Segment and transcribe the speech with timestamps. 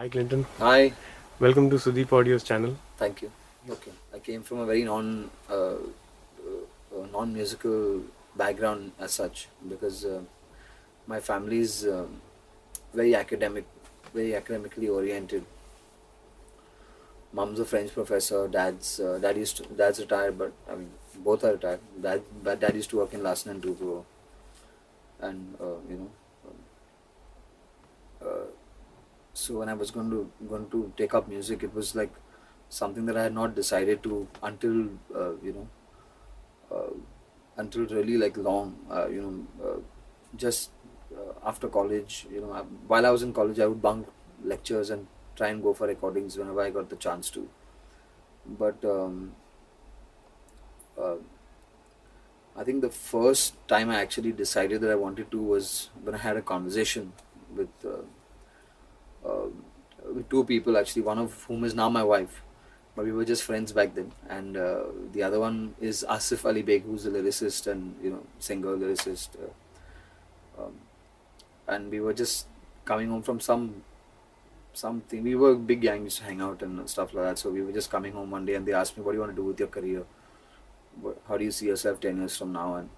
[0.00, 0.94] Hi Clinton, Hi,
[1.40, 2.74] welcome to Sudeep Audio's channel.
[2.96, 3.30] thank you.
[3.68, 8.00] Okay, I came from a very non uh, uh, non musical
[8.34, 10.22] background as such because uh,
[11.06, 12.14] my family is um
[12.94, 13.66] very academic,
[14.14, 15.44] very academically oriented.
[17.34, 18.48] Mom's a French professor.
[18.48, 20.90] Dad's uh, dad used to, dad's retired, but I mean
[21.28, 21.80] both are retired.
[22.08, 24.04] Dad but dad used to work in Larsen and Toubro,
[25.20, 26.10] and uh, you know.
[29.30, 32.12] Um, so when I was going to going to take up music, it was like
[32.68, 35.68] something that I had not decided to until uh, you know
[36.70, 36.94] uh,
[37.56, 39.80] until really like long uh, you know uh,
[40.36, 40.70] just
[41.14, 44.08] uh, after college you know I, while I was in college I would bunk
[44.44, 47.48] lectures and try and go for recordings whenever I got the chance to.
[48.46, 49.32] But um,
[50.98, 51.16] uh,
[52.56, 56.18] I think the first time I actually decided that I wanted to was when I
[56.18, 57.12] had a conversation
[57.54, 57.68] with
[60.28, 62.42] two people actually one of whom is now my wife
[62.94, 64.12] but we were just friends back then.
[64.28, 64.82] And uh,
[65.12, 69.28] the other one is Asif Ali Beg who's a lyricist and you know singer lyricist
[69.38, 70.72] uh, um,
[71.68, 72.46] and we were just
[72.84, 73.82] coming home from some
[74.72, 75.22] something.
[75.22, 77.38] We were big gang used to hang out and stuff like that.
[77.38, 79.20] So we were just coming home one day and they asked me what do you
[79.20, 80.04] want to do with your career?
[81.28, 82.74] How do you see yourself 10 years from now?
[82.74, 82.90] And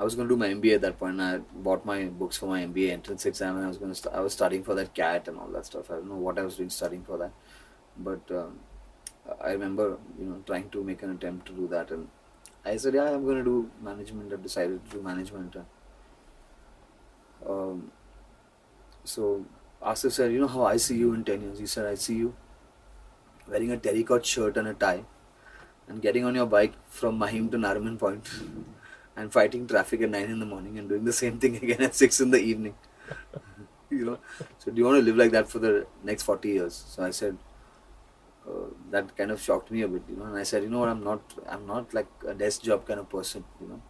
[0.00, 1.20] I was going to do my MBA at that point.
[1.20, 3.94] I bought my books for my MBA entrance exam, and I was going to.
[3.94, 5.90] St- I was studying for that CAT and all that stuff.
[5.90, 7.32] I don't know what I was doing studying for that,
[7.98, 8.60] but um,
[9.44, 12.08] I remember, you know, trying to make an attempt to do that, and
[12.64, 15.60] I said, "Yeah, I'm going to do management." I decided to do management.
[17.46, 17.92] Um,
[19.04, 19.44] so
[19.82, 22.20] Asif said, "You know how I see you in ten years?" He said, "I see
[22.24, 22.34] you
[23.46, 25.04] wearing a terracotta shirt and a tie,
[25.88, 28.36] and getting on your bike from Mahim to Nariman Point."
[29.20, 31.94] and fighting traffic at 9 in the morning and doing the same thing again at
[31.94, 32.74] 6 in the evening.
[33.92, 34.18] You know?
[34.58, 36.74] So do you want to live like that for the next 40 years?
[36.90, 37.36] So i said
[38.48, 40.26] uh, that kind of shocked me a bit you know?
[40.26, 40.90] And i said you know what?
[40.90, 41.20] I'm not
[41.54, 43.80] i'm not like a desk job kind of person you know?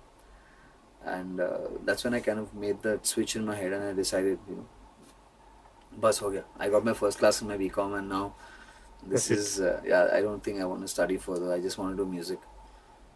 [1.17, 3.93] And uh, that's when i kind of made that switch in my head and i
[3.93, 4.67] decided you know
[6.07, 6.45] bus ho gaya.
[6.59, 8.25] I got my first class in my bcom and now
[9.07, 11.53] this That's is uh, yeah i don't think i want to study further.
[11.53, 12.39] I just want to do music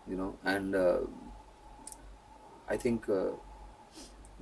[0.08, 0.36] you know?
[0.44, 0.98] And uh,
[2.68, 3.32] I think uh,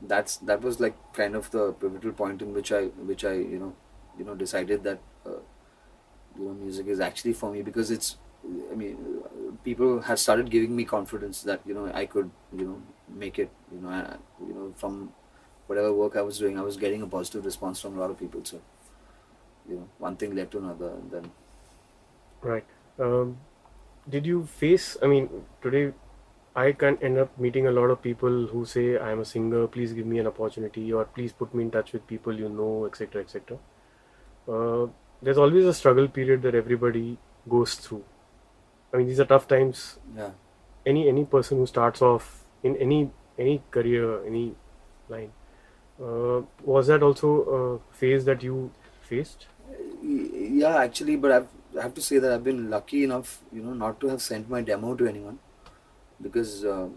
[0.03, 3.59] that's that was like kind of the pivotal point in which I which I you
[3.59, 3.77] know
[4.19, 5.41] you know decided that uh,
[6.37, 8.19] you know music is actually for me because it's
[8.71, 9.23] I mean
[9.65, 13.51] people have started giving me confidence that you know I could you know make it
[13.73, 15.15] you know I, you know from
[15.67, 18.19] whatever work I was doing I was getting a positive response from a lot of
[18.19, 18.61] people so
[19.69, 21.33] you know one thing led to another and then
[22.41, 22.65] Right.
[22.99, 23.39] Um,
[24.09, 24.97] did you face?
[25.03, 25.95] I mean, today
[26.55, 29.67] I can end up meeting a lot of people who say, "I am a singer.
[29.67, 32.85] Please give me an opportunity, or please put me in touch with people you know,
[32.87, 33.59] etc., etc."
[34.47, 34.87] Uh,
[35.23, 37.05] there's always a struggle period that everybody
[37.49, 38.03] goes through.
[38.93, 39.85] I mean, these are tough times.
[40.17, 40.33] yeah
[40.91, 42.29] Any any person who starts off
[42.63, 42.99] in any
[43.39, 44.43] any career, any
[45.09, 45.31] line,
[46.09, 46.43] uh,
[46.73, 47.63] was that also a
[48.01, 48.59] phase that you
[49.13, 49.47] faced?
[50.03, 51.49] Yeah, actually, but I've,
[51.79, 54.51] I have to say that I've been lucky enough, you know, not to have sent
[54.57, 55.39] my demo to anyone
[56.23, 56.89] because uh,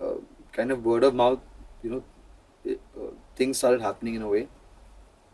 [0.00, 0.14] uh,
[0.52, 1.40] kind of word of mouth,
[1.82, 2.04] you know,
[2.64, 4.48] it, uh, things started happening in a way.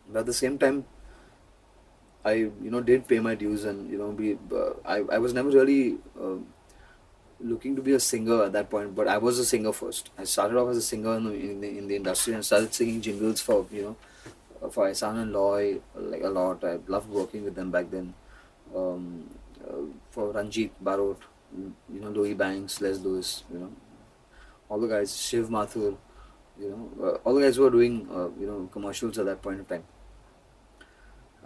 [0.09, 0.85] But at the same time,
[2.25, 4.39] I, you know, did pay my dues and, you know, be,
[4.85, 6.37] I, I was never really uh,
[7.41, 10.11] looking to be a singer at that point, but I was a singer first.
[10.19, 12.73] I started off as a singer in the, in the, in the industry and started
[12.73, 16.65] singing jingles for, you know, for Ehsaan and Loy like a lot.
[16.65, 18.15] I loved working with them back then.
[18.75, 19.29] Um,
[19.63, 21.19] uh, for Ranjit Barot,
[21.93, 23.73] you know, Louis Banks, Les Lewis, you know,
[24.69, 25.97] all the guys, Shiv Mathur,
[26.59, 29.43] you know, uh, all the guys who were doing, uh, you know, commercials at that
[29.43, 29.85] point of time.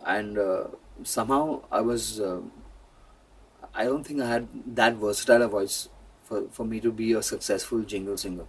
[0.05, 0.65] And uh,
[1.03, 2.41] somehow I was, uh,
[3.75, 5.89] I don't think I had that versatile a voice
[6.23, 8.47] for, for me to be a successful jingle singer.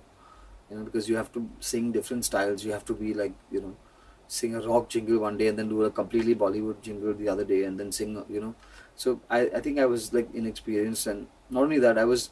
[0.69, 2.63] You know, because you have to sing different styles.
[2.63, 3.75] You have to be like, you know,
[4.27, 7.43] sing a rock jingle one day and then do a completely Bollywood jingle the other
[7.43, 8.55] day and then sing, you know.
[8.95, 12.29] So I, I think I was like inexperienced and not only that, I was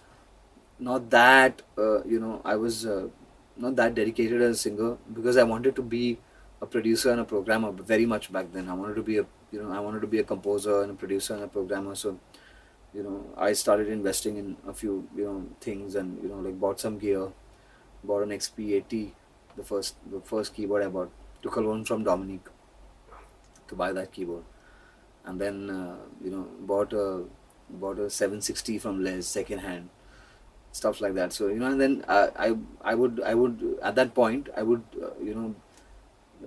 [0.80, 3.08] not that, uh, you know, I was uh,
[3.56, 6.20] not that dedicated as a singer because I wanted to be
[6.62, 8.70] a producer and a programmer very much back then.
[8.70, 10.96] I wanted to be a, you know, I wanted to be a composer and a
[10.96, 11.96] producer and a programmer.
[11.96, 12.20] So,
[12.94, 16.60] you know, I started investing in a few, you know, things and, you know, like
[16.60, 17.30] bought some gear,
[18.04, 19.12] bought an XP80,
[19.56, 21.12] the first, the first keyboard I bought
[21.42, 22.42] took a loan from Dominic
[23.68, 24.44] to buy that keyboard,
[25.26, 27.24] and then uh, you know bought a
[27.70, 29.90] bought a 760 from Les second hand,
[30.72, 31.34] stuff like that.
[31.34, 34.84] So you know, and then I I would I would at that point I would
[35.02, 35.56] uh, you know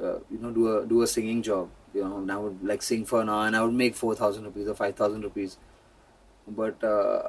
[0.03, 2.83] uh, you know do a do a singing job you know, and I would like
[2.83, 5.57] sing for an hour, and I would make four thousand rupees or five thousand rupees.
[6.47, 7.29] But uh,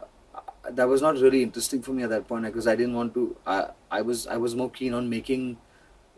[0.70, 3.36] that was not really interesting for me at that point because I didn't want to.
[3.46, 5.58] I I was I was more keen on making,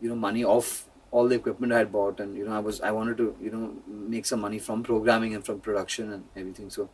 [0.02, 2.82] you know, money off all the equipment I had bought, and you know, I was
[2.82, 6.70] I wanted to you know make some money from programming and from production and everything.
[6.70, 6.90] So,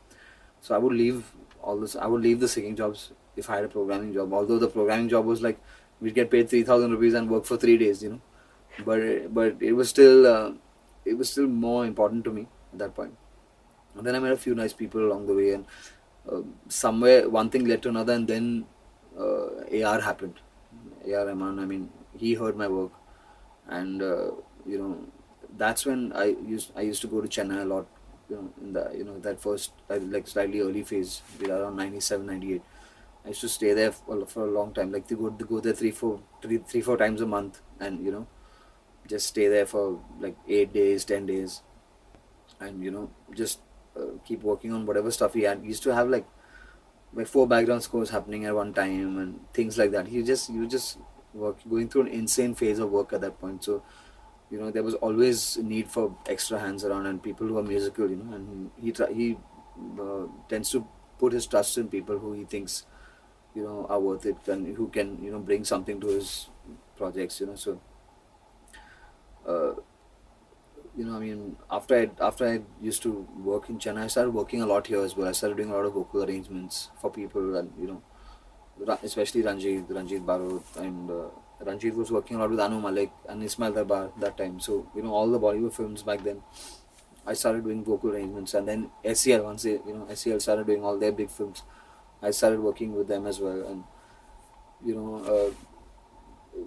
[0.61, 1.23] so I would leave
[1.61, 1.95] all this.
[1.95, 4.33] I would leave the singing jobs if I had a programming job.
[4.33, 5.59] Although the programming job was like
[6.01, 8.21] we'd get paid three thousand rupees and work for three days, you know,
[8.85, 10.51] but but it was still uh,
[11.05, 13.15] it was still more important to me at that point.
[13.95, 15.65] And then I met a few nice people along the way, and
[16.31, 18.65] uh, somewhere one thing led to another, and then
[19.17, 20.39] uh, AR happened.
[21.05, 22.91] AR Rahman, I mean, he heard my work,
[23.67, 24.31] and uh,
[24.65, 24.97] you know,
[25.57, 27.87] that's when I used I used to go to Chennai a lot.
[28.29, 32.25] You know, in the you know that first uh, like slightly early phase, around 97,
[32.27, 32.61] 98.
[33.25, 34.91] I used to stay there for, for a long time.
[34.91, 38.11] Like go to go there three, four, three, three, four times a month, and you
[38.11, 38.27] know,
[39.07, 41.61] just stay there for like eight days, ten days,
[42.59, 43.59] and you know, just
[43.95, 45.61] uh, keep working on whatever stuff he had.
[45.61, 46.27] He used to have like
[47.13, 50.07] like four background scores happening at one time and things like that.
[50.07, 50.97] He just you just
[51.33, 53.63] work going through an insane phase of work at that point.
[53.63, 53.83] So
[54.51, 58.09] you know there was always need for extra hands around and people who are musical.
[58.09, 59.37] You know, and he he,
[59.99, 60.87] uh, tends to
[61.17, 62.85] put his trust in people who he thinks
[63.55, 66.49] you know are worth it and who can you know bring something to his
[66.97, 67.39] projects.
[67.39, 67.81] You know, so.
[69.47, 69.73] Uh,
[70.97, 74.31] you know, I mean, after I after I used to work in Chennai, I started
[74.31, 75.29] working a lot here as well.
[75.29, 79.89] I started doing a lot of vocal arrangements for people, and you know, especially Ranjit,
[79.89, 81.29] Ranjit Barot, and uh,
[81.63, 84.59] Ranjit was working a lot with Anu Malik and Ismail Darbar that time.
[84.59, 86.41] So you know, all the Bollywood films back then,
[87.25, 90.83] I started doing vocal arrangements, and then SEL once they, you know SEL started doing
[90.83, 91.63] all their big films,
[92.21, 93.83] I started working with them as well, and
[94.85, 95.15] you know.
[95.23, 95.53] Uh,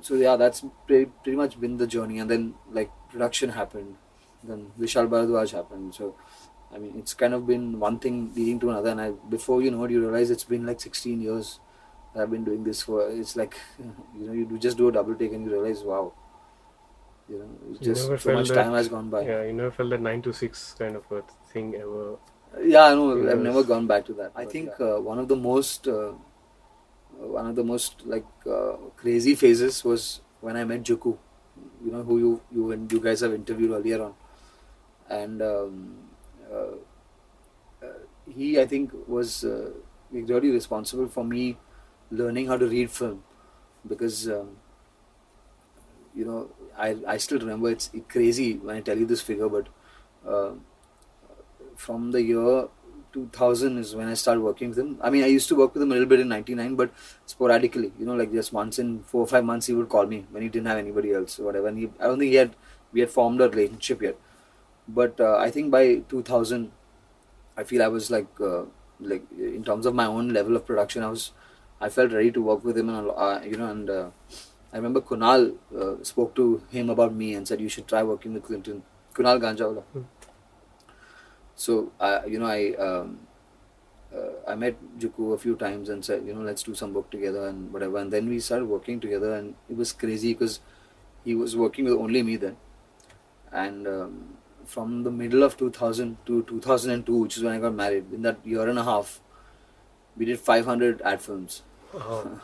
[0.00, 3.97] so yeah, that's pretty, pretty much been the journey, and then like production happened,
[4.43, 5.95] then Vishal Bhardwaj happened.
[5.95, 6.17] So,
[6.75, 8.91] I mean, it's kind of been one thing leading to another.
[8.91, 11.61] And I, before you know it, you realize it's been like 16 years
[12.14, 13.09] I've been doing this for.
[13.11, 13.56] It's like,
[14.19, 16.12] you know, you do just do a double take and you realize, wow,
[17.29, 19.23] you know, it's You just never so much that- time has gone by.
[19.23, 21.23] Yeah, you never felt that nine to six kind of a
[21.53, 22.17] thing ever.
[22.62, 23.12] Yeah, I know.
[23.19, 23.37] I've Yes.
[23.49, 24.32] never gone back to that.
[24.37, 24.87] I think yeah.
[24.97, 26.12] uh, one of the most, uh,
[27.19, 31.17] one of the most like uh, crazy phases was when I met Juku.
[31.85, 34.14] You know who you you and you guys have interviewed earlier on,
[35.09, 35.94] and um,
[36.53, 36.75] uh,
[37.82, 37.87] uh,
[38.29, 39.70] he I think was uh,
[40.11, 41.59] really responsible for me
[42.20, 43.23] learning how to read film
[43.93, 44.50] because um,
[46.14, 49.69] you know I I still remember it's crazy when I tell you this figure, but.
[50.26, 50.53] Uh,
[51.76, 52.69] from the year
[53.12, 54.99] 2000 is when I started working with him.
[55.03, 56.91] I mean, I used to work with him a little bit in 99, but
[57.26, 60.26] sporadically, you know, like just once in four or five months, he would call me
[60.31, 61.69] when he didn't have anybody else or whatever.
[61.69, 62.55] And he, I don't think he had,
[62.93, 64.17] we had formed a relationship yet.
[64.88, 66.73] But uh, I think by 2000,
[67.56, 68.62] I feel I was like, uh,
[69.00, 71.32] like in terms of my own level of production, I was,
[71.82, 74.11] I felt ready to work with him, and uh, you know, and uh,
[74.73, 78.34] I remember Kunal uh, spoke to him about me and said you should try working
[78.34, 78.84] with Clinton.
[79.12, 79.82] Kunal Ganjawala.
[79.82, 80.02] Hmm.
[81.56, 83.19] So I, you know, I um,
[84.14, 87.11] uh, I met Juku a few times and said, you know, let's do some work
[87.11, 87.99] together and whatever.
[87.99, 90.61] And then we started working together, and it was crazy because
[91.25, 92.57] he was working with only me then.
[93.50, 98.12] And um, from the middle of 2000 to 2002, which is when I got married,
[98.12, 99.21] in that year and a half,
[100.16, 101.62] we did 500 ad films.
[101.94, 102.40] Oh,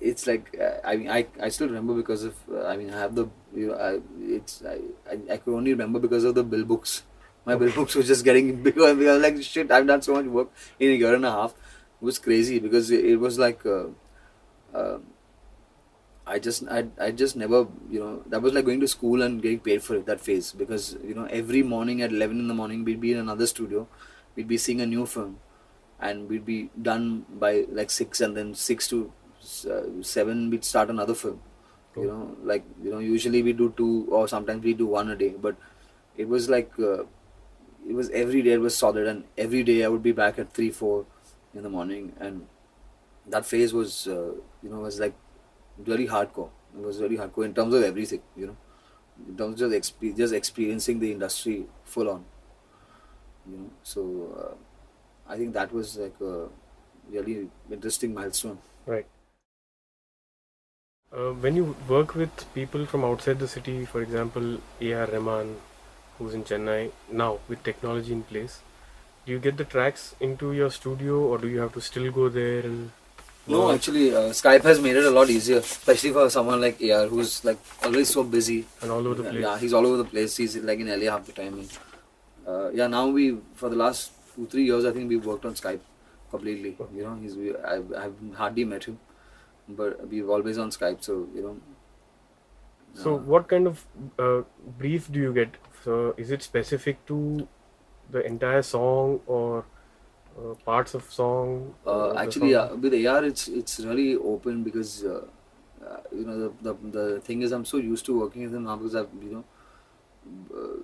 [0.00, 2.98] it's like uh, I mean I, I still remember because of uh, I mean I
[2.98, 4.78] have the you know I, it's I,
[5.10, 7.02] I I could only remember because of the bill books.
[7.44, 9.18] My bill books were just getting bigger and bigger.
[9.18, 10.48] Like shit, I've done so much work
[10.78, 11.52] in a year and a half.
[11.52, 13.86] It was crazy because it, it was like uh,
[14.74, 14.98] uh,
[16.26, 19.42] I just I I just never you know that was like going to school and
[19.42, 22.54] getting paid for it that phase because you know every morning at eleven in the
[22.54, 23.88] morning we'd be in another studio,
[24.36, 25.38] we'd be seeing a new film,
[26.00, 29.12] and we'd be done by like six and then six to
[29.70, 31.40] uh, seven we'd start another film.
[31.96, 35.16] You know like you know usually we do two or sometimes we do one a
[35.16, 35.56] day but
[36.16, 37.02] it was like uh,
[37.88, 40.52] it was every day it was solid and every day i would be back at
[40.52, 41.06] 3 4
[41.54, 42.46] in the morning and
[43.26, 45.14] that phase was uh, you know was like
[45.86, 46.50] really hardcore.
[46.76, 48.56] It was really hardcore in terms of everything you know
[49.28, 52.24] in terms of exp- just experiencing the industry full on
[53.50, 53.70] you know.
[53.82, 54.02] So
[54.38, 54.54] uh,
[55.34, 56.34] i think that was like a
[57.16, 57.36] really
[57.78, 58.58] interesting milestone
[58.94, 59.06] right.
[61.12, 65.06] Uh, when you work with people from outside the city, for example, A.R.
[65.06, 65.56] Rahman,
[66.16, 68.60] who's in Chennai now with technology in place,
[69.26, 72.28] do you get the tracks into your studio or do you have to still go
[72.28, 72.92] there and
[73.48, 77.06] No, actually, uh, Skype has made it a lot easier, especially for someone like AR
[77.08, 78.64] who's like always so busy.
[78.80, 79.42] and all over the place.
[79.42, 80.36] Yeah, he's all over the place.
[80.36, 81.54] He's like in LA half the time.
[81.58, 81.78] And,
[82.46, 85.54] uh, yeah, now we for the last two three years, I think we've worked on
[85.54, 85.80] Skype
[86.30, 86.76] completely.
[86.94, 88.98] You know, he's we, I've, I've hardly met him,
[89.68, 91.02] but we've always on Skype.
[91.02, 91.56] So you know.
[92.94, 93.86] So, uh, what kind of
[94.18, 94.42] uh,
[94.78, 95.56] brief do you get?
[95.84, 97.48] So, is it specific to
[98.10, 99.64] the entire song or
[100.36, 101.74] uh, parts of song?
[101.86, 102.70] Uh, actually, song?
[102.70, 105.26] yeah, with AR, it's it's really open because uh,
[105.86, 108.64] uh, you know the, the the thing is I'm so used to working with him
[108.64, 109.44] now because I've you know
[110.54, 110.76] uh,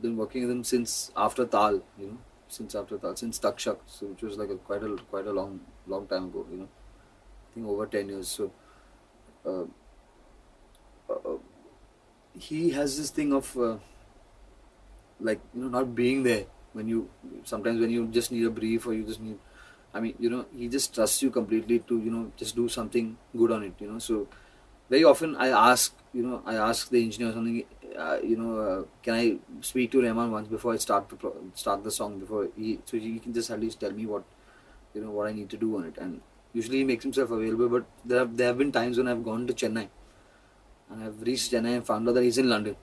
[0.00, 4.06] been working with him since after Taal, you know, since after that since Takshak, so
[4.06, 6.68] which was like a quite a quite a long long time ago, you know,
[7.50, 8.28] I think over ten years.
[8.28, 8.52] So.
[9.46, 9.64] Uh,
[11.08, 11.36] uh,
[12.38, 13.78] he has this thing of uh,
[15.20, 17.08] like you know not being there when you
[17.44, 19.38] sometimes when you just need a brief or you just need
[19.94, 23.16] I mean, you know, he just trusts you completely to, you know, just do something
[23.36, 23.98] good on it, you know.
[23.98, 24.28] So,
[24.90, 27.64] very often I ask, you know, I ask the engineer something,
[27.98, 31.36] uh, you know, uh, can I speak to Rahman once before I start to pro-
[31.54, 34.24] start the song before he, so he can just at least tell me what,
[34.94, 35.98] you know, what I need to do on it.
[35.98, 36.20] And
[36.52, 39.46] usually he makes himself available, but there have, there have been times when I've gone
[39.46, 39.88] to Chennai
[40.90, 42.76] and I've reached Chennai and found out that he's in London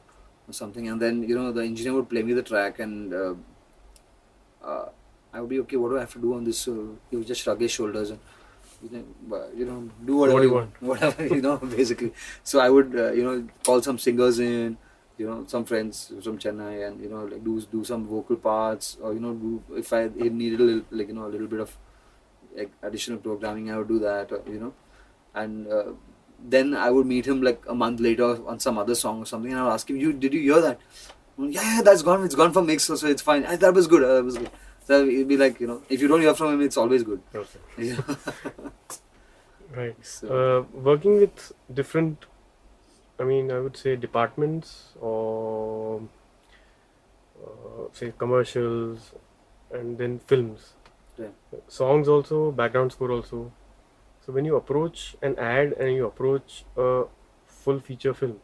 [0.48, 3.13] or something, and then you know the engineer would play me the track and.
[3.13, 3.34] Uh,
[4.63, 4.86] uh,
[5.34, 5.77] I would be okay.
[5.77, 6.60] What do I have to do on this?
[6.60, 8.20] So he would just shrug his shoulders and
[8.84, 10.82] you know, but, you know do whatever What do you you want?
[10.82, 12.13] whatever you know, basically.
[12.43, 14.77] So I would uh, you know call some singers in,
[15.17, 18.98] you know, some friends from Chennai, and you know like do do some vocal parts,
[19.01, 21.60] or you know do if I needed a little like you know a little bit
[21.60, 21.77] of
[22.55, 24.74] like, additional programming, I would do that, or, you know,
[25.34, 25.67] and.
[25.67, 25.84] Uh,
[26.46, 29.51] then I would meet him like a month later on some other song or something,
[29.51, 30.77] and I would ask him, "You did you hear that?"
[31.39, 32.25] "Oh, yeah, yeah, that's gone.
[32.25, 33.46] It's gone for mix, so, so it's fine.
[33.48, 34.03] "Ah, that was good.
[34.03, 34.50] Uh, that was good.
[34.86, 37.22] So it'd be like you know, if you don't hear from him, it's always good.
[37.34, 37.60] Okay.
[37.77, 38.01] Yeah.
[39.75, 39.96] Right.
[40.05, 42.25] so, Uh, working with different,
[43.24, 46.01] I mean, I would say departments or
[47.42, 49.13] uh, say commercials
[49.72, 50.74] and then films.
[51.18, 51.27] Yeah.
[51.70, 53.53] Songs also, background score also.
[54.25, 57.03] So when you approach an ad and you approach a
[57.46, 58.42] full feature film,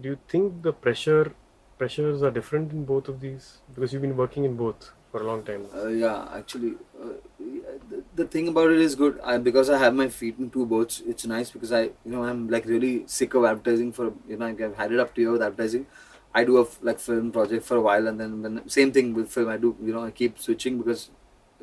[0.00, 1.32] do you think the pressure
[1.78, 3.58] pressures are different in both of these?
[3.72, 5.66] Because you've been working in both for a long time.
[5.74, 9.20] uh, yeah, actually, uh, the, the thing about it is good.
[9.24, 11.02] I, because I have my feet in two boats.
[11.06, 13.92] It's nice because I, you know, I'm like really sick of advertising.
[13.92, 15.86] For you know, I've had it up to here with advertising.
[16.34, 19.30] I do a like film project for a while, and then when same thing with
[19.30, 19.48] film.
[19.48, 21.10] I do, you know, I keep switching because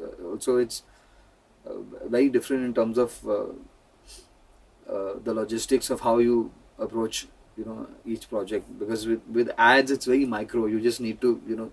[0.02, 0.84] uh, also it's
[1.66, 3.46] uh, very different in terms of uh,
[4.88, 9.92] uh, the logistics of how you approach you know each project because with with ads
[9.92, 11.72] it's very micro you just need to you know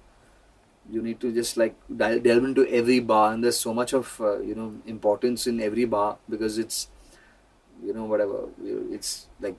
[0.90, 4.38] you need to just like delve into every bar and there's so much of uh,
[4.40, 6.88] you know importance in every bar because it's
[7.84, 8.48] you know whatever
[8.90, 9.56] it's like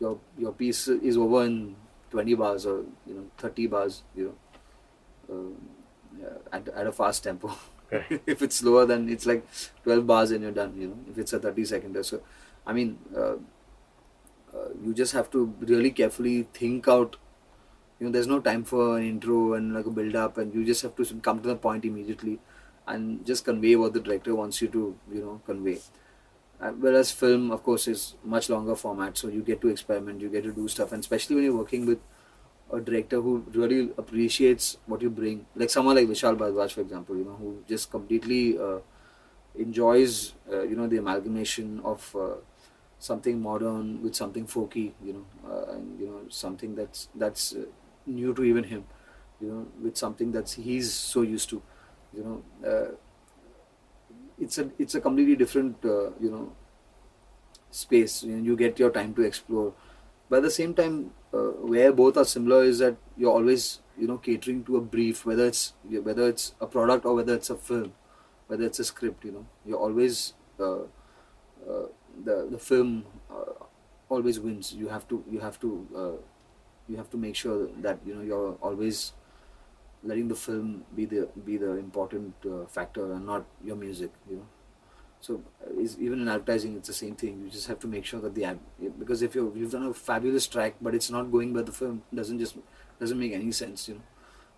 [0.00, 1.76] your your piece is over in
[2.10, 4.34] 20 bars or you know 30 bars you
[5.28, 5.56] know
[6.20, 7.52] yeah, at, at a fast tempo
[7.90, 8.20] Right.
[8.26, 9.46] if it's slower then it's like
[9.84, 12.20] 12 bars and you're done you know if it's a 30 seconder so
[12.66, 13.36] i mean uh,
[14.52, 17.16] uh, you just have to really carefully think out
[17.98, 20.64] you know there's no time for an intro and like a build up and you
[20.64, 22.38] just have to come to the point immediately
[22.86, 25.80] and just convey what the director wants you to you know convey.
[26.60, 30.30] Uh, whereas film of course is much longer format so you get to experiment you
[30.30, 31.98] get to do stuff and especially when you're working with
[32.72, 37.16] a director who really appreciates what you bring like someone like vishal bhardwaj for example
[37.16, 38.78] you know who just completely uh,
[39.58, 42.36] enjoys uh, you know the amalgamation of uh,
[42.98, 47.64] something modern with something folky you know uh, and you know something that's that's uh,
[48.06, 48.84] new to even him
[49.40, 51.62] you know with something that he's so used to
[52.16, 52.94] you know uh,
[54.38, 56.52] it's a it's a completely different uh, you know
[57.70, 58.22] space.
[58.22, 59.74] You, know, you get your time to explore.
[60.28, 64.06] But at the same time uh, where both are similar is that you're always you
[64.06, 67.56] know catering to a brief whether it's whether it's a product or whether it's a
[67.56, 67.92] film
[68.46, 69.46] whether it's a script you know.
[69.64, 70.80] You're always uh,
[71.68, 71.86] uh,
[72.24, 73.64] the the film uh,
[74.08, 74.72] always wins.
[74.72, 76.20] You have to you have to
[76.88, 79.12] you have to make sure that you know you're always
[80.02, 84.36] letting the film be the be the important uh, factor and not your music you
[84.36, 84.46] know.
[85.20, 87.42] So uh, even in advertising it's the same thing.
[87.44, 88.58] You just have to make sure that the ad
[88.98, 92.02] because if you you've done a fabulous track but it's not going by the film
[92.14, 92.56] doesn't just
[93.00, 94.02] doesn't make any sense you know.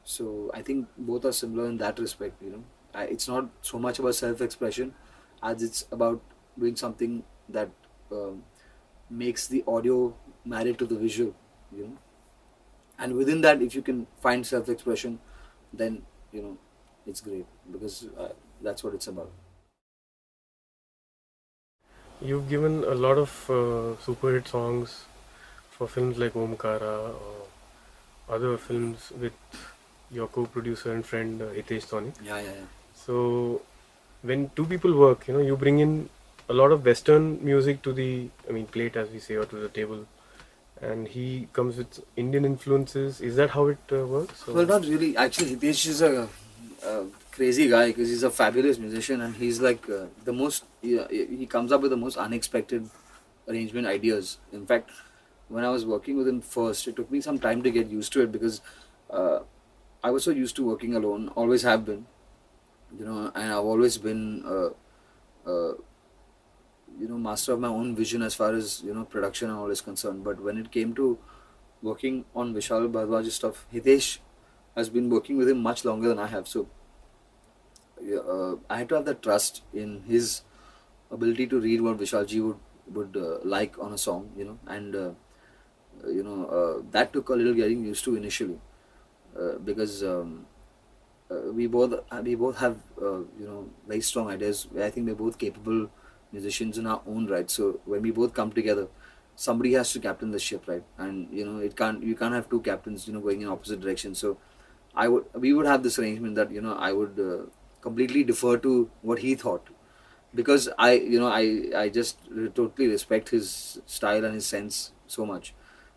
[0.05, 2.65] So i think both are similar in that respect you know.
[2.95, 4.95] I, it's not so much about self-expression
[5.43, 6.21] as it's about
[6.59, 7.69] doing something that
[8.11, 8.43] um,
[9.11, 11.35] makes the audio married to the visual
[11.77, 11.99] you know
[12.99, 15.19] and within that if you can find self-expression
[15.73, 16.03] then
[16.33, 16.57] you know
[17.07, 19.31] it's great because uh, that's what it's about
[22.21, 25.05] you've given a lot of uh, super hit songs
[25.71, 27.47] for films like Omkara or
[28.29, 29.33] other films with
[30.11, 32.13] your co-producer and friend uh, Hitesh Soni.
[32.23, 32.67] Yeah, yeah, yeah.
[32.95, 33.63] So
[34.23, 36.09] when two people work, you know, you bring in
[36.49, 39.57] a lot of Western music to the, I mean, plate as we say, or to
[39.57, 40.07] the table,
[40.81, 43.21] and he comes with Indian influences.
[43.21, 44.47] Is that how it uh, works?
[44.47, 45.17] or- Well, not really.
[45.17, 46.29] Actually, Hitesh is a,
[46.85, 50.65] a crazy guy because he's a fabulous musician and he's like uh, the most.
[50.83, 52.89] He, he comes up with the most unexpected
[53.49, 54.39] arrangement ideas.
[54.53, 54.91] In fact,
[55.49, 58.13] when I was working with him first, it took me some time to get used
[58.15, 58.61] to it because
[59.11, 59.41] uh,
[60.05, 61.29] I was so used to working alone.
[61.35, 62.07] Always have been,
[62.99, 64.45] you know, and I've always been.
[67.01, 69.71] You know, master of my own vision as far as you know production and all
[69.71, 70.25] is concerned.
[70.25, 71.19] But when it came to
[71.83, 74.19] working on Vishal Bhardwaj's stuff, Hitesh
[74.75, 76.49] has been working with him much longer than I have.
[76.49, 76.69] So
[78.01, 80.43] uh, I had to have that trust in his
[81.11, 84.97] ability to read what Vishalji would would uh, like on a song, you know, and
[84.97, 85.11] uh,
[86.07, 88.59] you know uh, that took a little getting used to initially
[89.39, 90.47] uh, because um,
[91.31, 94.69] uh, we both we both have you know very strong ideas.
[94.81, 95.91] I think we're both capable
[96.33, 97.51] musicians in our own right.
[97.51, 98.89] So when we both come together,
[99.37, 100.83] somebody has to captain the ship, right?
[100.99, 103.81] And you know it can't you can't have two captains, you know, going in opposite
[103.81, 104.19] directions.
[104.19, 104.39] So
[104.95, 107.47] I would we would have this arrangement that you know I would uh,
[107.81, 109.69] completely defer to what he thought
[110.35, 112.19] because I you know I I just
[112.55, 115.55] totally respect his style and his sense so much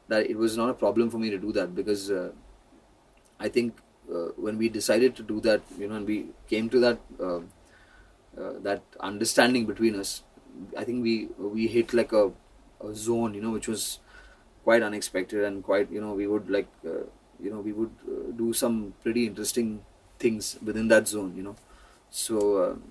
[0.07, 2.31] that it was not a problem for me to do that because uh,
[3.39, 3.77] I think
[4.11, 7.00] uh, when we decided to do that you know and we came to that
[8.38, 10.23] uh, that understanding between us
[10.77, 12.31] I think we we hit like a,
[12.83, 14.00] a zone you know which was
[14.63, 17.05] quite unexpected and quite you know we would like uh,
[17.41, 19.83] you know we would uh, do some pretty interesting
[20.19, 21.55] things within that zone you know.
[22.11, 22.83] So um,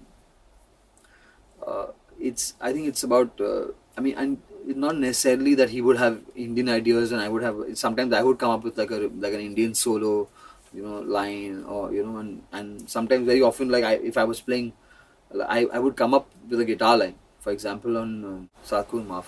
[1.66, 1.86] uh,
[2.18, 3.66] it's I think it's about uh,
[3.96, 7.56] I mean and not necessarily that he would have Indian ideas and I would have
[7.74, 10.28] sometimes I would come up with like a like an Indian solo
[10.72, 14.24] you know line or you know and and sometimes very often like I if I
[14.24, 14.72] was playing
[15.48, 17.14] I, I would come up with a guitar line.
[17.40, 19.24] For example on uh, Saat Khoon Maaf.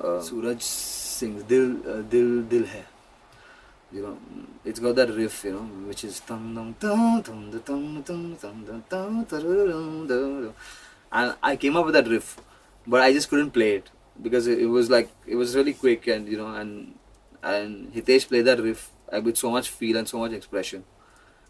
[0.00, 2.84] Uh, Suraj sings Dil uh, Dil Dil Hai.
[3.92, 4.18] You know
[4.64, 6.94] it's got that riff you know which is taradum, da,
[10.06, 10.52] da.
[11.12, 12.36] and I came up with that riff
[12.86, 16.06] but I just couldn't play it because it, it was like it was really quick
[16.08, 16.94] and you know and
[17.42, 20.84] and Hitesh played that riff uh, with so much feel and so much expression.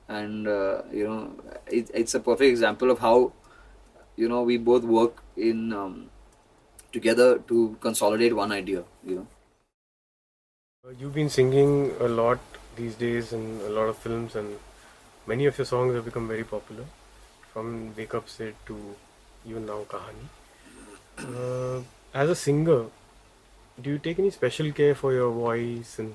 [0.08, 1.32] And uh, you know
[1.66, 3.32] it, it's a perfect example of how
[4.16, 6.10] you know we both work in um,
[6.92, 9.26] together to consolidate one idea you know
[10.86, 12.38] Uh, You've been singing a lot
[12.76, 14.58] these days in a lot of films, and
[15.26, 16.84] many of your songs have become very popular,
[17.52, 18.76] from Wake Up Sid to
[19.46, 20.26] even now Kahani.
[21.18, 21.82] Uh,
[22.14, 22.86] as a singer,
[23.82, 26.14] do you take any special care for your voice and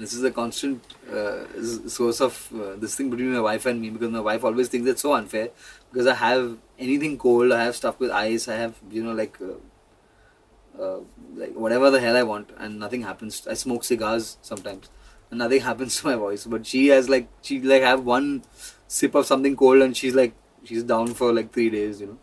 [0.00, 0.82] this is a constant
[1.12, 1.44] uh,
[1.88, 4.88] source of uh, this thing between my wife and me because my wife always thinks
[4.88, 5.50] it's so unfair
[5.92, 9.36] because I have anything cold, I have stuff with ice, I have you know like
[9.40, 11.00] uh, uh,
[11.34, 13.46] like whatever the hell I want and nothing happens.
[13.46, 14.88] I smoke cigars sometimes
[15.30, 16.46] and nothing happens to my voice.
[16.46, 18.42] But she has like she like have one
[18.88, 20.32] sip of something cold and she's like
[20.64, 22.18] she's down for like three days, you know.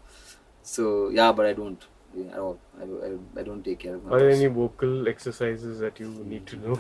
[0.64, 1.86] So yeah, but I don't
[2.26, 2.60] at all.
[2.80, 6.10] I, I, I don't take care of my are there any vocal exercises that you
[6.10, 6.80] need to know?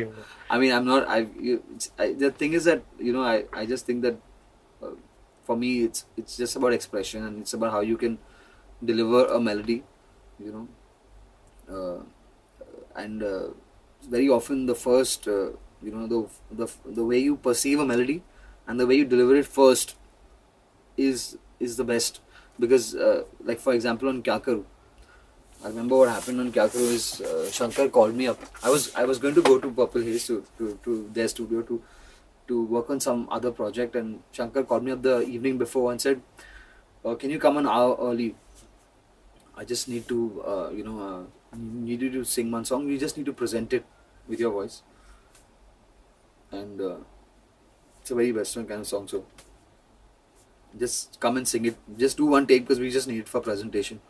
[0.50, 1.08] I mean, I'm not.
[1.08, 1.62] I, you,
[1.98, 4.16] I the thing is that you know, I, I just think that
[4.82, 4.90] uh,
[5.44, 8.18] for me, it's it's just about expression and it's about how you can
[8.84, 9.84] deliver a melody,
[10.38, 10.68] you know,
[11.74, 13.48] uh, and uh,
[14.08, 15.50] very often the first, uh,
[15.82, 16.28] you know, the
[16.64, 18.22] the the way you perceive a melody
[18.66, 19.96] and the way you deliver it first
[20.96, 22.20] is is the best
[22.58, 24.64] because, uh, like for example, on Kya Karu,
[25.64, 28.38] I remember what happened on Kya Karu is uh, Shankar called me up.
[28.64, 31.62] I was I was going to go to Purple Haze to, to, to their studio
[31.62, 31.80] to
[32.48, 36.00] to work on some other project, and Shankar called me up the evening before and
[36.00, 36.20] said,
[37.04, 38.34] uh, "Can you come an hour early?
[39.56, 42.88] I just need to uh, you know uh, need you to sing one song.
[42.88, 43.84] You just need to present it
[44.26, 44.82] with your voice,
[46.50, 46.96] and uh,
[48.00, 49.06] it's a very Western kind of song.
[49.06, 49.24] So
[50.76, 51.76] just come and sing it.
[51.96, 54.00] Just do one take because we just need it for presentation."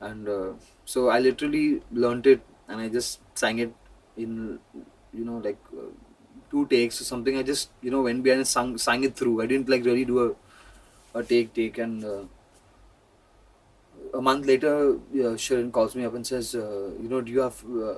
[0.00, 0.52] And uh,
[0.84, 3.74] so I literally learnt it and I just sang it
[4.16, 4.58] in
[5.12, 5.90] you know like uh,
[6.50, 7.36] two takes or something.
[7.36, 9.42] I just you know went behind and sang sang it through.
[9.42, 12.22] I didn't like really do a a take take and uh,
[14.14, 17.40] a month later uh, Sharon calls me up and says uh, you know do you
[17.40, 17.94] have uh,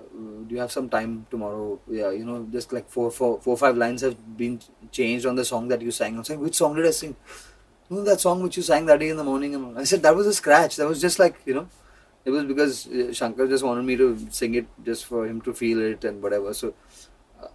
[0.47, 3.77] do you have some time tomorrow yeah you know just like four four four five
[3.77, 4.61] lines have been
[4.91, 7.17] changed on the song that you sang I'm saying which song did I sing
[7.91, 9.79] you know that song which you sang that day in the morning and.
[9.79, 11.69] I said that was a scratch that was just like you know
[12.25, 15.53] it was because uh, Shankar just wanted me to sing it just for him to
[15.53, 16.55] feel it and whatever.
[16.55, 16.75] So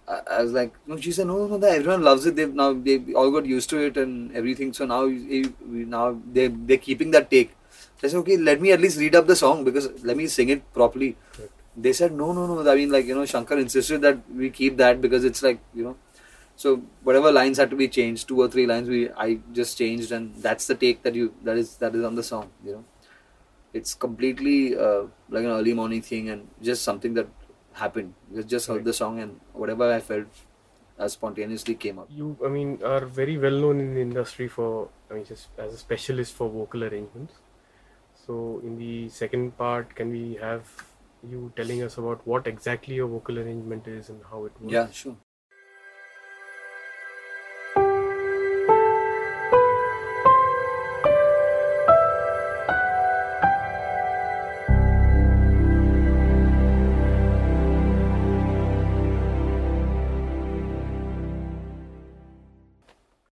[0.06, 0.96] I, I was like, no.
[0.98, 2.36] She said, no, no, that everyone loves it.
[2.36, 4.72] They've now they all got used to it and everything.
[4.72, 7.54] So now now they they're keeping that take.
[8.00, 10.26] So I said, okay, let me at least read up the song because let me
[10.26, 11.16] sing it properly.
[11.38, 11.50] Right.
[11.76, 12.70] They said, no, no, no.
[12.70, 15.84] I mean, like you know, Shankar insisted that we keep that because it's like you
[15.84, 15.96] know.
[16.56, 20.10] So whatever lines had to be changed, two or three lines, we I just changed,
[20.10, 22.50] and that's the take that you that is that is on the song.
[22.64, 22.84] You know,
[23.72, 27.28] it's completely uh, like an early morning thing, and just something that
[27.72, 28.14] happened.
[28.46, 28.84] Just heard Right.
[28.84, 30.26] the song, and whatever I felt,
[30.98, 32.10] uh, spontaneously came up.
[32.10, 35.74] You, I mean, are very well known in the industry for, I mean, just as
[35.74, 37.34] a specialist for vocal arrangements.
[38.14, 40.68] So, in the second part, can we have
[41.22, 44.72] you telling us about what exactly your vocal arrangement is and how it works?
[44.72, 45.16] Yeah, sure.